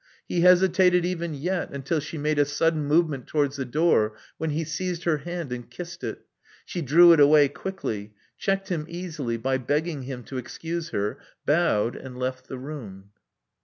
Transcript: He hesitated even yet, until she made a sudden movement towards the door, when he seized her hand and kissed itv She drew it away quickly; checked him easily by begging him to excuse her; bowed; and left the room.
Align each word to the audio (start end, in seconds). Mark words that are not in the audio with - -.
He 0.27 0.41
hesitated 0.41 1.05
even 1.05 1.35
yet, 1.35 1.69
until 1.71 1.99
she 1.99 2.17
made 2.17 2.39
a 2.39 2.45
sudden 2.45 2.85
movement 2.85 3.27
towards 3.27 3.57
the 3.57 3.65
door, 3.65 4.17
when 4.39 4.49
he 4.49 4.63
seized 4.63 5.03
her 5.03 5.17
hand 5.17 5.51
and 5.51 5.69
kissed 5.69 6.01
itv 6.01 6.17
She 6.65 6.81
drew 6.81 7.13
it 7.13 7.19
away 7.19 7.49
quickly; 7.49 8.15
checked 8.35 8.69
him 8.69 8.87
easily 8.89 9.37
by 9.37 9.59
begging 9.59 10.01
him 10.01 10.23
to 10.23 10.37
excuse 10.37 10.89
her; 10.89 11.19
bowed; 11.45 11.95
and 11.95 12.17
left 12.17 12.47
the 12.47 12.57
room. 12.57 13.11